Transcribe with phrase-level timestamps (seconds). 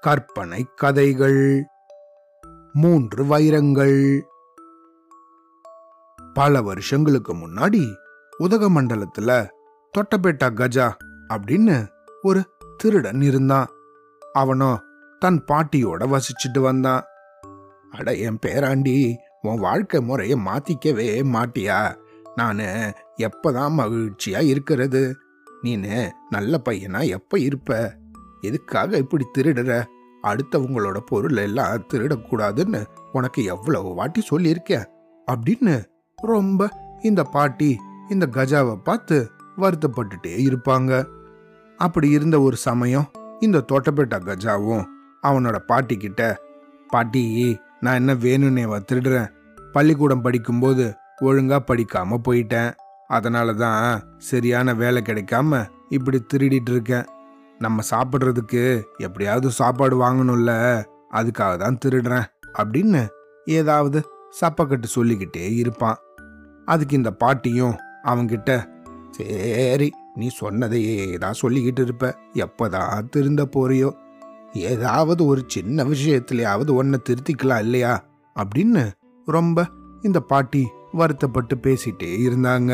[0.00, 1.64] கற்பனை கதைகள்.
[2.72, 4.24] மூன்று வைரங்கள்.
[6.34, 7.94] பல வருஷங்களுக்கு முன்னாடி
[8.38, 9.48] உதகமண்டலத்துல
[9.98, 10.92] தொட்டபேட்டா கஜா
[11.28, 11.88] அப்படின்னு
[12.22, 13.66] ஒரு திருடன் இருந்தான்.
[14.32, 14.82] அவனோ
[15.18, 17.02] தன் பாட்டியோட வசிச்சுட்டு வந்தான்.
[17.90, 21.96] அட என் பேராண்டி உன் வாழ்க்கை முறையை மாத்திக்கவே மாட்டியா?
[22.34, 25.16] நானு எப்பதான் மகிழ்ச்சியா இருக்கிறது?
[25.62, 27.96] நீனு நல்ல பையனா எப்ப இருப்ப?
[28.40, 29.84] எதுக்காக இப்படி திருடுற?
[30.22, 34.84] அடுத்தவங்களோட பொருள் எல்லாம் திருடக்கூடாதுன்னு உனக்கு எவ்வளவு வாட்டி சொல்லியிருக்கேன்
[35.32, 35.84] அப்படின்னு
[36.16, 36.68] ரொம்ப
[37.02, 37.78] இந்த பாட்டி
[38.08, 41.06] இந்த கஜாவை பார்த்து வருத்தப்பட்டுட்டே இருப்பாங்க.
[41.76, 43.10] அப்படி இருந்த ஒரு சமயம்
[43.40, 44.84] இந்த தோட்டப்பேட்டா கஜாவும்
[45.22, 46.40] அவனோட பாட்டி கிட்ட
[46.88, 49.32] பாட்டி நான் என்ன வேணும்னே திருடுறேன்?
[49.72, 52.72] பள்ளிக்கூடம் படிக்கும்போது ஒழுங்கா படிக்காம போயிட்டேன்.
[53.16, 53.86] அதனால தான்
[54.18, 57.08] சரியான வேலை கிடைக்காம இப்படி திருடிட்டு இருக்கேன்
[57.58, 58.62] நம்ம சாப்பிட்றதுக்கு
[58.98, 60.52] எப்படியாவது சாப்பாடு வாங்கணும்ல
[61.12, 63.02] அதுக்காக தான் திருடுறேன் அப்படின்னு
[63.44, 63.98] ஏதாவது
[64.40, 65.98] சப்பக்கட்டு சொல்லிக்கிட்டே இருப்பான்.
[66.64, 68.50] அதுக்கு இந்த பாட்டியும் அவங்கிட்ட
[69.10, 73.90] சரி நீ சொன்னதையே தான் சொல்லிக்கிட்டு இருப்ப எப்போதான் திருந்த போறியோ?
[74.52, 77.92] ஏதாவது ஒரு சின்ன விஷயத்திலேயாவது ஒன்றை திருத்திக்கலாம் இல்லையா?
[78.36, 78.82] அப்படின்னு
[79.28, 79.66] ரொம்ப
[80.02, 82.72] இந்த பாட்டி வருத்தப்பட்டு பேசிட்டே இருந்தாங்க.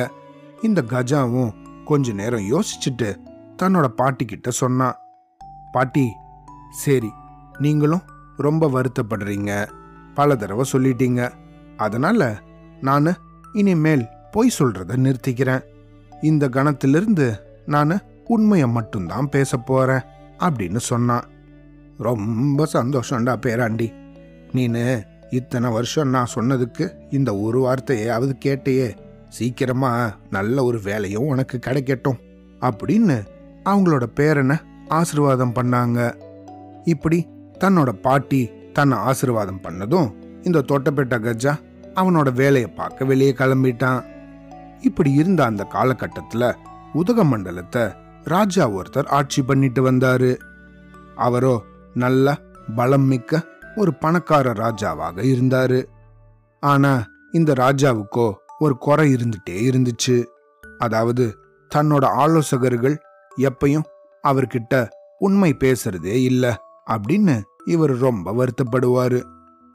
[0.63, 1.53] இந்த கஜாவும்
[1.85, 3.17] கொஞ்ச நேரம் யோசிச்சுட்டு
[3.63, 4.97] தன்னோட பாட்டி கிட்ட சொன்னான்
[5.73, 6.09] பாட்டி
[6.71, 7.11] சரி
[7.59, 8.03] நீங்களும்
[8.37, 9.69] ரொம்ப வருத்தப்படுறீங்க.
[10.15, 11.31] பல தடவை சொல்லிட்டீங்க.
[11.77, 12.41] அதனால
[12.81, 13.17] நான்
[13.53, 15.63] இனிமேல் பொய் சொல்றத நிறுத்திக்கிறேன்.
[16.23, 17.37] இந்த கணத்திலிருந்து
[17.67, 20.01] நான் உண்மையை மட்டும்தான் பேச போறேன்
[20.39, 21.25] அப்படின்னு சொன்னான்
[21.99, 23.93] ரொம்ப சந்தோஷம்டா பேராண்டி.
[24.53, 29.08] நீனு இத்தனை வருஷம் நான் சொன்னதுக்கு இந்த ஒரு வார்த்தையாவது கேட்டையே.
[29.29, 29.91] சீக்கிரமா
[30.31, 32.21] நல்ல ஒரு வேலையும் உனக்கு கிடைக்கட்டும்
[32.61, 33.17] அப்படின்னு
[33.65, 34.57] அவங்களோட பேரனை
[34.91, 35.99] ஆசிர்வாதம் பண்ணாங்க.
[36.85, 37.19] இப்படி
[37.61, 38.41] தன்னோட பாட்டி
[38.73, 40.09] தன்னை ஆசிர்வாதம் பண்ணதும்
[40.43, 41.53] இந்த தோட்டப்பேட்டை கஜா
[41.95, 44.03] அவனோட வேலையை பார்க்க வெளியே கிளம்பிட்டான்.
[44.81, 46.53] இப்படி இருந்த அந்த காலகட்டத்துல
[46.95, 47.85] உதகமண்டலத்தை
[48.25, 50.33] ராஜா ஒருத்தர் ஆட்சி பண்ணிட்டு வந்தாரு.
[51.17, 51.55] அவரோ
[51.95, 52.37] நல்ல
[52.77, 53.41] பலம் மிக்க
[53.77, 55.81] ஒரு பணக்கார ராஜாவாக இருந்தாரு.
[56.63, 56.93] ஆனா
[57.33, 60.25] இந்த ராஜாவுக்கோ ஒரு குறை இருந்துட்டே இருந்துச்சு.
[60.79, 61.39] அதாவது
[61.75, 62.97] தன்னோட ஆலோசகர்கள்
[63.37, 63.85] எப்பையும்
[64.29, 64.89] அவர்கிட்ட
[65.19, 69.23] உண்மை பேசுறதே இல்ல அப்படின்னு இவர் ரொம்ப வருத்தப்படுவாரு.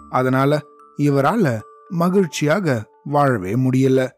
[0.09, 0.61] அதனால
[0.97, 4.09] இவரால மகிழ்ச்சியாக வாழவே முடியல.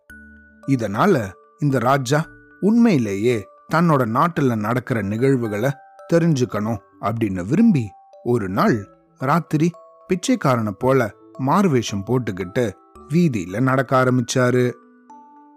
[0.67, 2.25] இதனால இந்த ராஜா
[2.59, 5.71] உண்மையிலேயே தன்னோட நாட்டுல நடக்கிற நிகழ்வுகளை
[6.13, 7.89] தெரிஞ்சுக்கணும் அப்படின்னு விரும்பி
[8.23, 9.71] ஒரு நாள் ராத்திரி
[10.07, 12.71] பிச்சைக்காரனை போல மார்வேஷம் போட்டுக்கிட்டு
[13.09, 14.71] வீதியில நடக்க ஆரம்பிச்சாரு.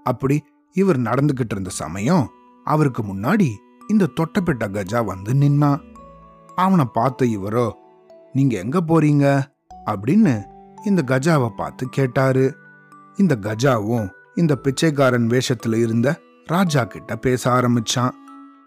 [0.04, 2.31] அப்படி இவர் நடந்துகிட்டு இருந்த சமயம்
[2.64, 3.48] அவருக்கு முன்னாடி
[3.88, 5.81] இந்த தொட்டப்பெட்ட கஜா வந்து நின்னா.
[6.56, 7.72] அவனை பார்த்த இவரோ
[8.32, 9.42] நீங்க எங்க போறீங்க?
[9.87, 10.44] அப்படின்னு
[10.84, 12.56] இந்த கஜாவை பார்த்து கேட்டாரு.
[13.16, 18.10] இந்த கஜாவும் இந்த பிச்சைக்காரன் வேஷத்துல இருந்த ராஜா கிட்ட பேச ஆரம்பிச்சான்.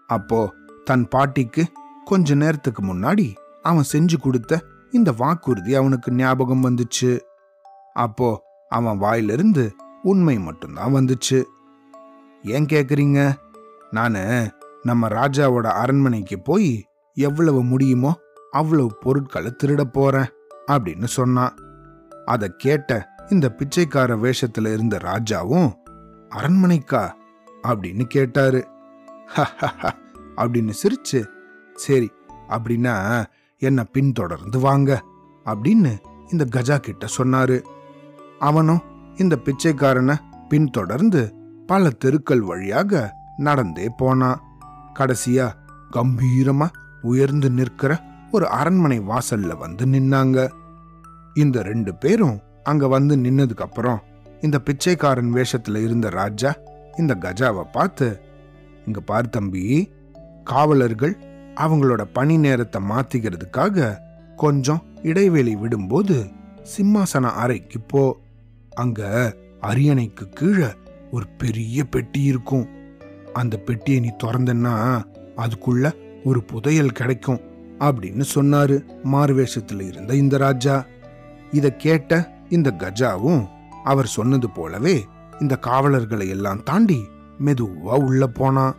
[0.06, 0.54] அப்போ
[0.84, 1.66] தன் பாட்டிக்கு
[2.04, 7.20] கொஞ்ச நேரத்துக்கு முன்னாடி அவன் செஞ்சு கொடுத்த இந்த வாக்குறுதி அவனுக்கு ஞாபகம் வந்துச்சு.
[7.92, 8.42] அப்போ
[8.72, 11.44] அவன் வாயிலிருந்து உண்மை மட்டும்தான் வந்துச்சு.
[12.42, 13.32] ஏன் கேக்குறீங்க?
[13.90, 14.16] நான்
[14.82, 18.18] நம்ம ராஜாவோட அரண்மனைக்கு போய் எவ்வளவு முடியுமோ
[18.50, 20.30] அவ்வளவு பொருட்களை திருட போறேன்
[20.66, 21.54] அப்படின்னு சொன்னான்.
[22.24, 25.72] அதை கேட்ட இந்த பிச்சைக்கார வேஷத்துல இருந்த ராஜாவும்
[26.30, 27.12] அரண்மனைக்கா?
[27.62, 28.66] அப்படின்னு கேட்டாரு.
[30.36, 31.26] அப்படின்னு சிரிச்சு
[31.74, 32.10] சரி
[32.48, 33.24] அப்படின்னா
[33.58, 35.04] என்ன பின்தொடர்ந்து வாங்க
[35.44, 37.62] அப்படின்னு இந்த கஜா கிட்ட சொன்னாரு.
[38.42, 38.82] அவனும்
[39.16, 40.14] இந்த பிச்சைக்காரனை
[40.48, 41.34] பின்தொடர்ந்து
[41.66, 44.42] பல தெருக்கள் வழியாக நடந்தே போனான்
[44.98, 45.52] கடைசியா
[45.92, 46.68] கம்பீரமா
[47.02, 47.98] உயர்ந்து நிற்கிற
[48.30, 50.48] ஒரு அரண்மனை வாசல்ல வந்து நின்னாங்க.
[51.34, 54.02] இந்த ரெண்டு பேரும் அங்க வந்து நின்னதுக்கு அப்புறம்
[54.40, 56.54] இந்த பிச்சைக்காரன் வேஷத்துல இருந்த ராஜா
[56.98, 58.20] இந்த கஜாவை பார்த்து
[58.86, 59.92] இங்க பார் தம்பி
[60.44, 61.18] காவலர்கள்
[61.54, 63.98] அவங்களோட பணி நேரத்தை மாத்திக்கிறதுக்காக
[64.36, 66.30] கொஞ்சம் இடைவெளி விடும்போது
[66.76, 68.21] சிம்மாசன அறைக்கு போ.
[68.74, 70.66] அங்க அரியணைக்கு கீழே
[71.10, 72.68] ஒரு பெரிய பெட்டி இருக்கும்.
[73.32, 75.02] அந்த பெட்டியை நீ திறந்தன்னா
[75.36, 75.92] அதுக்குள்ள
[76.24, 77.40] ஒரு புதையல் கிடைக்கும்
[77.78, 80.84] அப்படின்னு சொன்னாரு மார்வேஷத்துல இருந்த இந்த ராஜா.
[81.50, 83.48] இத கேட்ட இந்த கஜாவும்
[83.84, 85.06] அவர் சொன்னது போலவே
[85.40, 87.04] இந்த காவலர்களை எல்லாம் தாண்டி
[87.44, 88.76] மெதுவா உள்ள போனான்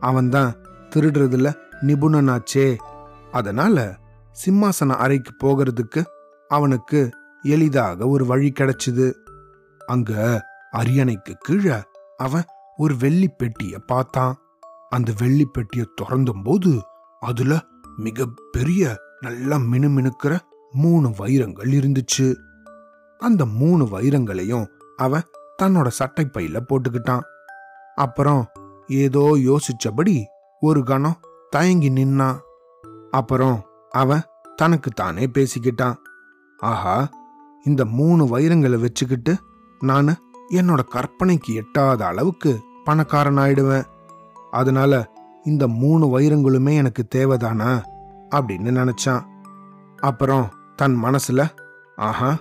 [0.00, 0.54] அவன்தான்
[0.90, 2.76] திருடுறதுல நிபுணனாச்சே.
[3.32, 3.96] அதனால
[4.46, 6.04] சிம்மாசன அறைக்கு போகிறதுக்கு
[6.48, 7.10] அவனுக்கு
[7.42, 9.12] எளிதாக ஒரு வழி கிடைச்சுது.
[9.86, 10.42] அங்க
[10.72, 11.82] அரியணைக்கு கீழே
[12.16, 12.44] அவன்
[12.76, 14.36] ஒரு வெள்ளி பெட்டிய பார்த்தான்.
[14.88, 16.80] அந்த வெள்ளி பெட்டிய திறந்தும் போது
[17.20, 17.60] அதுல
[17.96, 20.38] மிக பெரிய நல்லா மினுமினுக்கிற
[20.72, 22.36] மூணு வைரங்கள் இருந்துச்சு.
[23.18, 24.66] அந்த மூணு வைரங்களையும்
[24.96, 25.22] அவன்
[25.62, 27.20] தன்னோட சட்டை பையில போட்டுக்கிட்டான்.
[27.94, 28.48] அப்புறம்
[28.88, 30.22] ஏதோ யோசிச்சபடி
[30.60, 32.38] ஒரு கணம் தயங்கி நின்னான்.
[33.10, 34.22] அப்புறம் அவன்
[34.56, 35.94] தனக்கு தானே பேசிக்கிட்டான்.
[36.58, 37.08] ஆஹா
[37.64, 39.36] இந்த மூணு வைரங்களை வச்சுக்கிட்டு
[39.80, 40.16] நான்
[40.50, 43.84] என்னோட கற்பனைக்கு எட்டாத அளவுக்கு பணக்காரன் ஆயிடுவேன்
[44.50, 45.10] அதனால
[45.44, 47.82] இந்த மூணு வைரங்களுமே எனக்கு தேவைதானா?
[48.30, 49.22] அப்படின்னு நினைச்சான்.
[49.96, 51.48] அப்புறம் தன் மனசுல
[51.96, 52.38] ஆஹா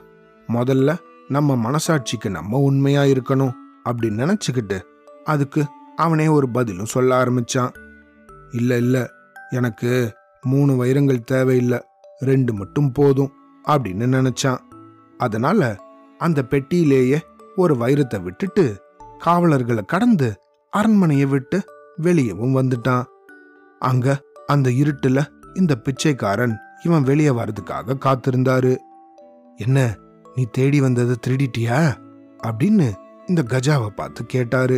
[0.48, 0.98] முதல்ல
[1.28, 3.54] நம்ம மனசாட்சிக்கு நம்ம உண்மையா இருக்கணும்
[3.90, 4.82] அப்படின்னு நினைச்சுக்கிட்டு
[5.24, 5.66] அதுக்கு
[5.96, 7.72] அவனே ஒரு பதிலும் சொல்ல ஆரம்பிச்சான்.
[8.52, 9.10] இல்ல இல்ல
[9.50, 11.82] எனக்கு மூணு வைரங்கள் தேவையில்லை
[12.20, 13.32] ரெண்டு மட்டும் போதும்
[13.68, 14.58] அப்படின்னு நினைச்சான்.
[15.22, 15.62] அதனால
[16.18, 17.20] அந்த பெட்டியிலேயே
[17.56, 18.64] ஒரு வைரத்தை விட்டுட்டு
[19.20, 20.30] காவலர்களை கடந்து
[20.74, 21.58] அரண்மனையை விட்டு
[22.02, 23.04] வெளியவும் வந்துட்டான்.
[23.80, 25.20] அங்க அந்த இருட்டுல
[25.54, 28.74] இந்த பிச்சைக்காரன் இவன் வெளியே வர்றதுக்காக காத்திருந்தாரு.
[29.58, 29.96] என்ன
[30.36, 31.80] நீ தேடி வந்ததை திருடிட்டியா?
[32.44, 32.88] அப்படின்னு
[33.28, 34.78] இந்த கஜாவை பார்த்து கேட்டாரு.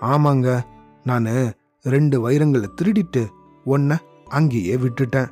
[0.00, 0.60] ஆமாங்க
[1.04, 1.26] நான்
[1.82, 3.22] ரெண்டு வைரங்களை திருடிட்டு
[3.66, 3.96] ஒன்ன
[4.28, 5.30] அங்கேயே விட்டுட்டேன்.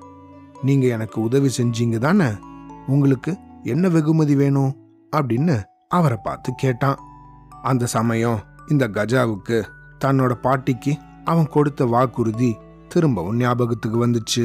[0.62, 2.31] நீங்க எனக்கு உதவி செஞ்சீங்க தானே
[2.87, 3.32] உங்களுக்கு
[3.67, 4.73] என்ன வெகுமதி வேணும்?
[5.17, 6.99] அப்படின்னு அவரை பார்த்து கேட்டான்.
[7.63, 9.59] அந்த சமயம் இந்த கஜாவுக்கு
[10.05, 10.93] தன்னோட பாட்டிக்கு
[11.25, 12.57] அவன் கொடுத்த வாக்குறுதி
[12.89, 14.45] திரும்பவும் ஞாபகத்துக்கு வந்துச்சு.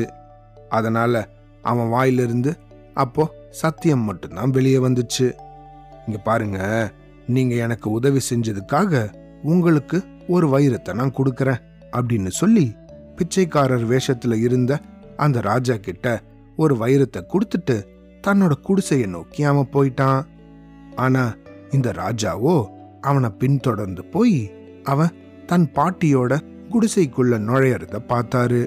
[0.69, 1.29] அதனால
[1.61, 2.57] அவன் வாயிலிருந்து
[2.93, 5.27] அப்போ சத்தியம் மட்டும்தான் வெளியே வந்துச்சு.
[6.07, 6.59] இங்க பாருங்க
[7.27, 9.13] நீங்க எனக்கு உதவி செஞ்சதுக்காக
[9.43, 12.75] உங்களுக்கு ஒரு வைரத்தை நான் கொடுக்கறேன் அப்படின்னு சொல்லி
[13.15, 14.79] பிச்சைக்காரர் வேஷத்துல இருந்த
[15.17, 16.21] அந்த ராஜா கிட்ட
[16.55, 17.75] ஒரு வைரத்தை கொடுத்துட்டு
[18.27, 20.23] தன்னோட குடிசையை நோக்கி அவன் போயிட்டான்.
[20.95, 21.33] ஆனா
[21.71, 22.67] இந்த ராஜாவோ
[23.01, 24.51] அவனை பின்தொடர்ந்து போய்
[24.83, 25.15] அவன்
[25.45, 26.39] தன் பாட்டியோட
[26.69, 28.61] குடிசைக்குள்ள நுழையறத பார்த்தாரு.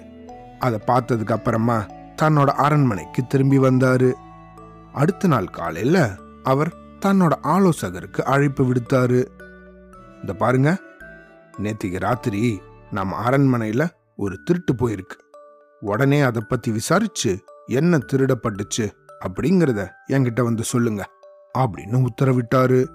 [0.59, 1.87] அதை பார்த்ததுக்கு அப்புறமா
[2.23, 4.13] தன்னோட அரண்மனைக்கு திரும்பி வந்தாரு.
[4.93, 6.11] அடுத்த நாள் காலையில
[6.43, 9.25] அவர் தன்னோட ஆலோசகருக்கு அழைப்பு விடுத்தாரு.
[10.21, 10.79] இந்த பாருங்க
[11.63, 12.61] நேத்திக்கு ராத்திரி
[12.91, 15.17] நம்ம அரண்மனையில ஒரு திருட்டு போயிருக்கு.
[15.81, 18.87] உடனே அதை பத்தி விசாரிச்சு என்ன திருடப்பட்டுச்சு?
[19.27, 21.11] அப்படிங்கறத என்கிட்ட வந்து சொல்லுங்க
[21.59, 22.87] அப்படின்னு உத்தரவிட்டாரு.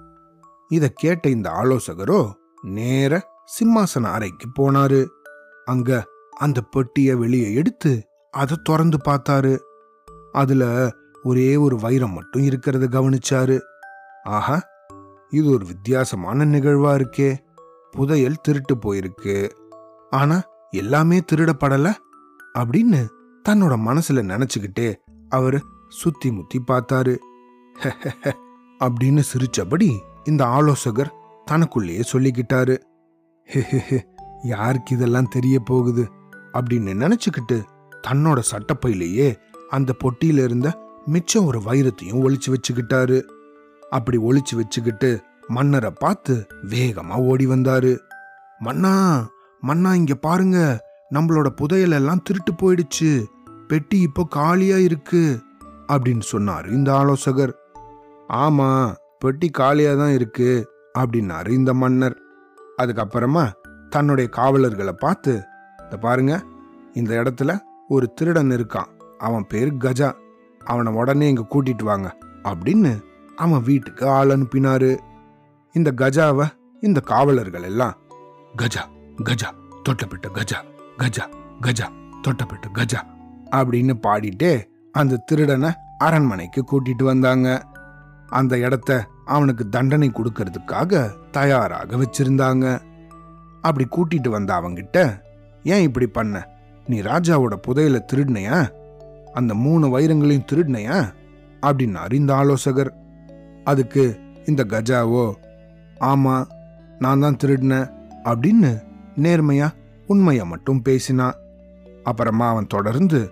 [0.68, 2.32] இத கேட்ட இந்த ஆலோசகரோ
[2.62, 5.06] நேர சிம்மாசன அறைக்கு போனாரு.
[5.64, 6.06] அங்க
[6.38, 9.58] அந்த பெட்டிய வெளியே எடுத்து அதை திறந்து பார்த்தாரு.
[10.32, 10.90] அதுல
[11.22, 13.58] ஒரே ஒரு வைரம் மட்டும் இருக்கிறத கவனிச்சாரு.
[14.24, 14.60] ஆஹா
[15.28, 17.36] இது ஒரு வித்தியாசமான நிகழ்வா இருக்கே.
[17.90, 19.50] புதையல் திருட்டு போயிருக்கு.
[20.10, 21.92] ஆனா எல்லாமே திருடப்படல?
[22.54, 23.08] அப்படின்னு
[23.48, 24.94] தன்னோட மனசுல நினைச்சுக்கிட்டே
[25.28, 27.16] அவரு சுத்தி முத்தி பார்த்தாரு.
[28.80, 31.12] அப்படின்னு சிரிச்சபடி இந்த ஆலோசகர்
[31.44, 32.76] தனக்குள்ளேயே சொல்லிக்கிட்டாரு.
[34.42, 36.08] யாருக்கு இதெல்லாம் தெரிய போகுது?
[36.52, 37.62] அப்படின்னு நினைச்சுக்கிட்டு
[38.08, 39.36] தன்னோட சட்டப்பையிலேயே
[39.68, 40.68] அந்த பொட்டியில இருந்த
[41.06, 43.22] மிச்சம் ஒரு வைரத்தையும் ஒளிச்சு வச்சுக்கிட்டாரு.
[43.90, 47.98] அப்படி ஒளிச்சு வச்சுக்கிட்டு மன்னரை பார்த்து வேகமா ஓடி வந்தாரு.
[48.58, 49.26] மன்னா
[49.60, 53.26] மன்னா இங்க பாருங்க நம்மளோட புதையல் எல்லாம் திருட்டு போயிடுச்சு.
[53.68, 55.40] பெட்டி இப்போ காலியா இருக்கு.
[55.92, 57.54] அப்படின்னு சொன்னார் இந்த ஆலோசகர்.
[58.28, 58.68] ஆமா
[59.18, 60.50] பெட்டி காலியா தான் இருக்கு
[60.98, 62.16] அப்படின்னாரு இந்த மன்னர்.
[62.82, 63.44] அதுக்கப்புறமா
[63.88, 65.32] தன்னுடைய காவலர்களை பார்த்து
[65.82, 66.34] இந்த பாருங்க
[66.94, 68.90] இந்த இடத்துல ஒரு திருடன் இருக்கான்.
[69.18, 70.10] அவன் பேர் கஜா.
[70.64, 72.08] அவனை உடனே இங்க கூட்டிட்டு வாங்க
[72.42, 72.92] அப்படின்னு
[73.36, 74.90] அவன் வீட்டுக்கு ஆள் அனுப்பினாரு.
[75.74, 76.46] இந்த கஜாவை
[76.80, 77.96] இந்த காவலர்கள் எல்லாம்
[78.56, 78.82] கஜா
[79.22, 79.48] கஜா
[79.82, 80.58] தொட்டப்பட்ட கஜா
[80.98, 81.24] கஜா
[81.60, 81.86] கஜா
[82.22, 83.00] தொட்டப்பட்ட கஜா
[83.50, 84.52] அப்படின்னு பாடிட்டே
[84.92, 87.62] அந்த திருடனை அரண்மனைக்கு கூட்டிட்டு வந்தாங்க.
[88.28, 92.80] அந்த இடத்த அவனுக்கு தண்டனை கொடுக்கறதுக்காக தயாராக வச்சிருந்தாங்க.
[93.62, 95.22] அப்படி கூட்டிட்டு வந்த அவங்கிட்ட
[95.64, 96.48] ஏன் இப்படி பண்ண?
[96.86, 98.68] நீ ராஜாவோட புதையில திருடினையா?
[99.32, 101.12] அந்த மூணு வைரங்களையும் திருடினையா?
[101.62, 102.94] அப்படின்னாரு இந்த ஆலோசகர்.
[103.64, 105.32] அதுக்கு இந்த கஜாவோ
[106.00, 106.46] ஆமா
[106.98, 107.92] நான் தான் திருடினேன்
[108.24, 108.82] அப்படின்னு
[109.16, 109.70] நேர்மையா
[110.06, 111.34] உண்மையை மட்டும் பேசினான்.
[112.04, 113.30] அப்புறமா அவன் தொடர்ந்து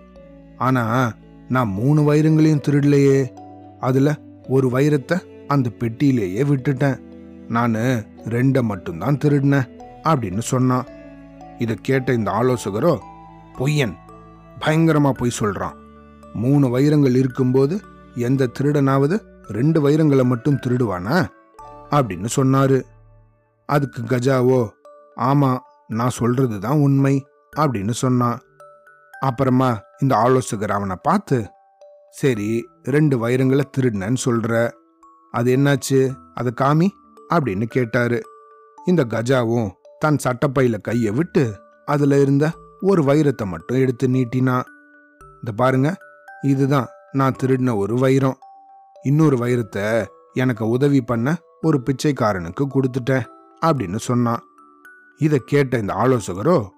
[0.57, 1.11] ஆனா
[1.49, 3.19] நான் மூணு வைரங்களையும் திருடலையே.
[3.79, 6.97] அதில் ஒரு வைரத்தை அந்த பெட்டியிலேயே விட்டுட்டேன்.
[7.47, 7.75] நான்
[8.25, 9.69] ரெண்டை மட்டும்தான் திருடினேன்
[10.03, 10.85] அப்படின்னு சொன்னான்.
[11.59, 12.99] இதை கேட்ட இந்த ஆலோசகரோ
[13.57, 13.93] பொய்யன்
[14.59, 15.75] பயங்கரமாக பொய் சொல்கிறான்
[16.33, 17.79] மூணு வைரங்கள் இருக்கும்போது
[18.15, 21.27] எந்த திருடனாவது ரெண்டு வைரங்களை மட்டும் திருடுவானா?
[21.89, 22.81] அப்படின்னு சொன்னாரு.
[23.65, 24.69] அதுக்கு கஜாவோ
[25.17, 27.25] ஆமா நான் சொல்றது தான் உண்மை
[27.57, 28.39] அப்படின்னு சொன்னான்.
[29.19, 31.49] அப்புறமா இந்த ஆலோசகர் அவனை பார்த்து
[32.09, 34.71] சரி ரெண்டு வைரங்களை திருடினேன்னு சொல்ற.
[35.31, 36.15] அது என்னாச்சு?
[36.33, 36.87] அது காமி?
[37.33, 38.21] அப்படின்னு கேட்டாரு.
[38.85, 44.63] இந்த கஜாவும் தன் சட்டப்பையில கையை விட்டு அதுல இருந்த ஒரு வைரத்தை மட்டும் எடுத்து நீட்டினான்
[45.33, 45.97] இந்த பாருங்க
[46.41, 48.37] இதுதான் நான் திருடின ஒரு வைரம்.
[49.03, 53.25] இன்னொரு வைரத்தை எனக்கு உதவி பண்ண ஒரு பிச்சைக்காரனுக்கு கொடுத்துட்டேன்
[53.65, 54.39] அப்படின்னு சொன்னான்.
[55.17, 56.69] இதை கேட்ட இந்த ஆலோசகரோ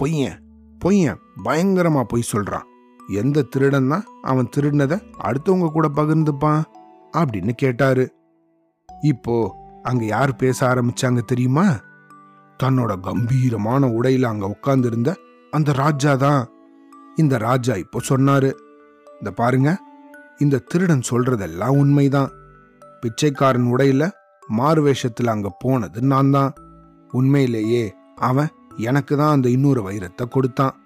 [0.00, 0.46] பொய்யன்.
[0.84, 2.66] பொய்யன் பயங்கரமா பொய் சொல்றான்.
[3.08, 6.62] எந்த திருடன் தான் அவன் திருடினதை அடுத்தவங்க கூட பகிர்ந்துப்பான்
[7.16, 8.04] அப்படின்னு கேட்டாரு.
[9.02, 9.34] இப்போ
[9.82, 11.66] அங்க யார் பேச ஆரம்பிச்சாங்க தெரியுமா?
[12.60, 15.10] தன்னோட கம்பீரமான உடையில அங்க உட்கார்ந்திருந்த
[15.50, 16.42] அந்த ராஜா தான்.
[17.16, 18.50] இந்த ராஜா இப்போ சொன்னாரு
[19.20, 19.76] இந்த பாருங்க
[20.38, 22.30] இந்த திருடன் சொல்றதெல்லாம் உண்மைதான்.
[23.00, 24.04] பிச்சைக்காரன் உடையில
[24.48, 26.52] மாறு வேஷத்துல அங்க போனது நான் தான்
[27.12, 27.84] உண்மையிலேயே
[28.28, 30.82] அவன் எனக்கு தான் அந்த இன்னொரு வைரத்தை கொடுத்தான்.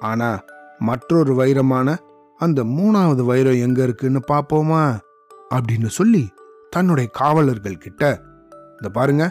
[0.00, 0.40] ஆனா
[0.78, 1.96] மற்றொரு வைரமான
[2.38, 4.98] அந்த மூணாவது வைரம் எங்க இருக்குன்னு பாப்போமா?
[5.54, 6.28] அப்படின்னு சொல்லி
[6.70, 8.22] தன்னுடைய காவலர்கள் கிட்ட
[8.70, 9.30] இந்த பாருங்க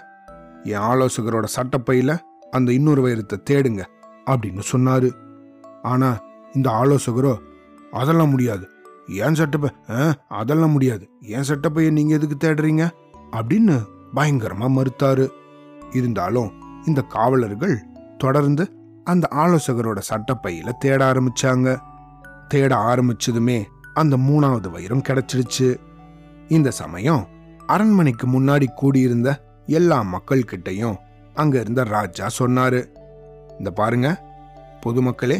[0.64, 2.18] என் ஆலோசகரோட சட்டப்பையில
[2.52, 3.84] அந்த இன்னொரு வைரத்தை தேடுங்க
[4.26, 5.12] அப்படின்னு சொன்னாரு.
[5.82, 6.18] ஆனா
[6.54, 7.38] இந்த ஆலோசகரோ
[7.92, 8.68] அதெல்லாம் முடியாது.
[9.08, 11.10] ஏன் சட்டப்பை ஆ, அதெல்லாம் முடியாது.
[11.22, 12.90] ஏன் சட்டப்பையை நீங்க எதுக்கு தேடுறீங்க?
[13.32, 15.30] அப்படின்னு பயங்கரமா மறுத்தாரு.
[15.92, 16.52] இருந்தாலும்
[16.86, 17.84] இந்த காவலர்கள்
[18.24, 18.64] தொடர்ந்து
[19.04, 21.68] அந்த ஆலோசகரோட சட்டப்பையில தேட ஆரம்பிச்சாங்க.
[22.48, 23.58] தேட ஆரம்பிச்சதுமே
[23.94, 25.70] அந்த மூணாவது வயிறும் கிடைச்சிடுச்சு.
[26.48, 27.28] இந்த சமயம்
[27.68, 29.30] அரண்மனைக்கு முன்னாடி கூடியிருந்த
[29.66, 30.98] எல்லா மக்கள் கிட்டையும்
[31.34, 32.82] அங்க இருந்த ராஜா சொன்னாரு.
[33.58, 34.08] இந்த பாருங்க
[34.86, 35.40] பொதுமக்களே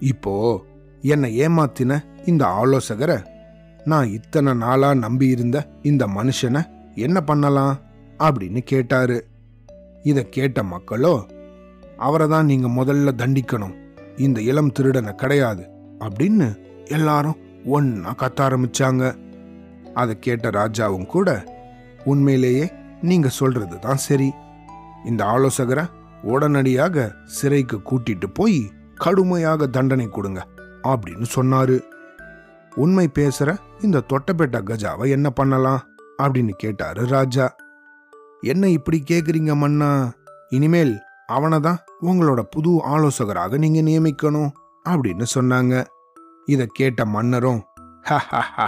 [0.00, 0.34] இப்போ
[1.02, 3.18] என்னை ஏமாத்தின இந்த ஆலோசகரை
[3.84, 6.62] நான் இத்தனை நாளா நம்பி இருந்த இந்த மனுஷனை
[6.94, 7.76] என்ன பண்ணலாம்?
[8.18, 9.18] அப்படின்னு கேட்டாரு.
[10.02, 11.14] இதை கேட்ட மக்களோ
[12.00, 13.74] அவரை தான் நீங்க முதல்ல தண்டிக்கணும்.
[14.16, 15.68] இந்த இளம் திருடனை கிடையாது.
[15.98, 16.54] அப்படின்னு
[16.84, 19.14] எல்லாரும் ஒன்னா கத்த ஆரம்பிச்சாங்க.
[19.94, 21.44] அதை கேட்ட ராஜாவும் கூட
[22.04, 24.32] உண்மையிலேயே நீங்க சொல்றது தான் சரி.
[25.06, 25.84] இந்த ஆலோசகரை
[26.22, 30.46] உடனடியாக சிறைக்கு கூட்டிட்டு போய் கடுமையாக தண்டனை கொடுங்க
[30.82, 31.80] அப்படின்னு சொன்னாரு.
[32.74, 35.82] உண்மை பேசுற இந்த தொட்டபெட்ட கஜாவை என்ன பண்ணலாம்?
[36.22, 37.54] அப்படின்னு கேட்டாரு ராஜா.
[38.40, 40.12] என்ன இப்படி கேக்குறீங்க மன்னா?
[40.48, 40.98] இனிமேல்
[41.30, 44.50] அவனை தான் உங்களோட புது ஆலோசகராக நீங்க நியமிக்கணும்
[44.84, 45.74] அப்படின்னு சொன்னாங்க.
[46.48, 47.60] இத கேட்ட மன்னரும்
[48.08, 48.66] "ஹஹஹா,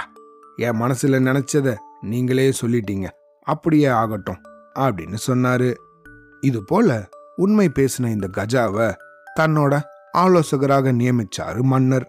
[0.56, 1.68] என் மனசுல நினைச்சத
[2.02, 3.06] நீங்களே சொல்லிட்டீங்க
[3.46, 4.40] அப்படியே ஆகட்டும்
[4.78, 5.70] அப்படின்னு சொன்னாரு.
[6.42, 6.88] இது போல
[7.36, 8.88] உண்மை பேசின இந்த கஜாவை
[9.36, 9.74] தன்னோட
[10.12, 12.06] ஆலோசகராக நியமிச்சாரு மன்னர்.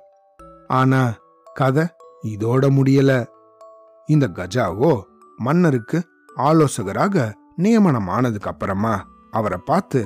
[0.70, 1.02] ஆனா
[1.54, 1.86] கதை
[2.28, 3.12] இதோட முடியல.
[4.10, 4.92] இந்த கஜாவோ
[5.38, 6.00] மன்னருக்கு
[6.48, 8.94] ஆலோசகராக நியமனமானதுக்கு அப்புறமா
[9.32, 10.00] அவரை பார்த்து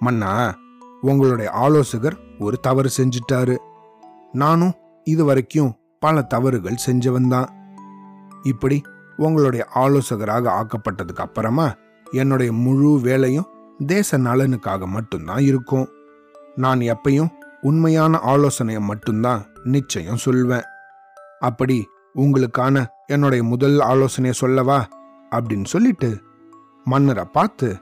[0.00, 0.54] மன்னா
[1.00, 3.56] உங்களுடைய ஆலோசகர் ஒரு தவறு செஞ்சிட்டாரு.
[4.32, 7.48] நானும் இது வரைக்கும் பல தவறுகள் செஞ்சவன் தான்.
[8.42, 8.82] இப்படி
[9.16, 11.74] உங்களுடைய ஆலோசகராக ஆக்கப்பட்டதுக்கு அப்புறமா
[12.10, 13.46] என்னுடைய முழு வேலையும்
[13.86, 15.88] தேச நலனுக்காக மட்டும்தான் இருக்கும்.
[16.54, 17.28] நான் எப்பையும்
[17.60, 20.62] உண்மையான ஆலோசனையை மட்டும்தான் நிச்சயம் சொல்வேன்.
[21.40, 24.88] அப்படி உங்களுக்கான என்னுடைய முதல் ஆலோசனையை சொல்லவா?
[25.30, 26.20] அப்படின்னு சொல்லிட்டு
[26.84, 27.76] மன்னரை பார்த்து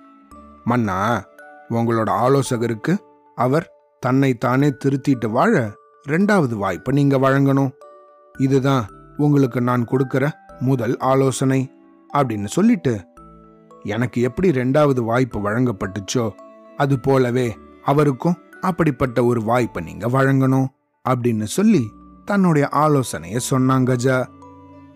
[0.64, 1.22] மன்னா
[1.70, 2.96] உங்களோட ஆலோசகருக்கு
[3.34, 5.72] அவர் தன்னை தானே திருத்திட்டு வாழ
[6.08, 7.70] ரெண்டாவது வாய்ப்பை நீங்க வழங்கணும்.
[8.38, 11.70] இதுதான் உங்களுக்கு நான் கொடுக்கிற முதல் ஆலோசனை
[12.14, 13.06] அப்படின்னு சொல்லிட்டு
[13.82, 16.30] எனக்கு எப்படி ரெண்டாவது வாய்ப்பு வழங்கப்பட்டுச்சோ
[16.76, 20.66] அது போலவே அவருக்கும் அப்படிப்பட்ட ஒரு வாய்ப்பை நீங்க வழங்கணும்
[21.08, 21.90] அப்படின்னு சொல்லி
[22.24, 24.26] தன்னுடைய ஆலோசனையை சொன்னாங்க கஜா.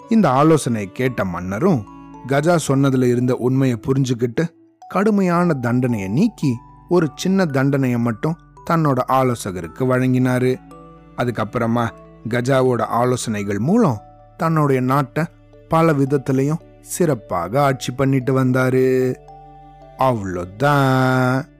[0.08, 1.84] இந்த ஆலோசனையை கேட்ட மன்னரும்
[2.26, 4.44] கஜா சொன்னதுல இருந்த உண்மையை புரிஞ்சுக்கிட்டு
[4.92, 6.56] கடுமையான தண்டனையை நீக்கி
[6.88, 8.36] ஒரு சின்ன தண்டனையை மட்டும்
[8.70, 10.50] தன்னோட ஆலோசகருக்கு வழங்கினாரு.
[11.16, 11.88] அதுக்கப்புறமா
[12.28, 14.00] கஜாவோட ஆலோசனைகள் மூலம்
[14.36, 15.24] தன்னுடைய நாட்டை
[15.68, 19.14] பல விதத்திலையும் சிறப்பாக ஆட்சி பண்ணிட்டு வந்தாரு.
[19.98, 21.50] அவ்வளோதான்.